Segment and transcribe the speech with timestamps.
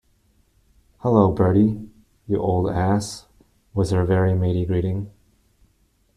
[1.03, 1.87] "Hallo, Bertie,
[2.25, 3.27] you old ass,"
[3.75, 5.11] was her very matey greeting.